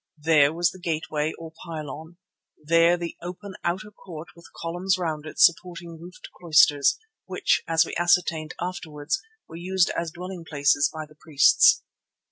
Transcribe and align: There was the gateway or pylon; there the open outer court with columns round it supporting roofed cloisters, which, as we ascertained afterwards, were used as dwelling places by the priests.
There 0.17 0.51
was 0.51 0.71
the 0.71 0.79
gateway 0.79 1.31
or 1.37 1.53
pylon; 1.63 2.17
there 2.57 2.97
the 2.97 3.15
open 3.21 3.53
outer 3.63 3.91
court 3.91 4.29
with 4.35 4.51
columns 4.51 4.97
round 4.97 5.27
it 5.27 5.37
supporting 5.39 5.99
roofed 5.99 6.27
cloisters, 6.39 6.97
which, 7.27 7.61
as 7.67 7.85
we 7.85 7.95
ascertained 7.97 8.55
afterwards, 8.59 9.21
were 9.47 9.57
used 9.57 9.91
as 9.91 10.09
dwelling 10.09 10.43
places 10.43 10.89
by 10.91 11.05
the 11.05 11.13
priests. 11.13 11.83